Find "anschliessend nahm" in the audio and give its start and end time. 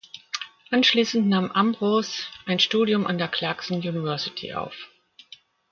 0.71-1.51